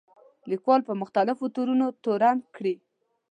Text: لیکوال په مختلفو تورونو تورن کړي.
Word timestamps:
لیکوال 0.49 0.81
په 0.87 0.93
مختلفو 1.01 1.45
تورونو 1.55 1.85
تورن 2.03 2.37
کړي. 2.55 2.75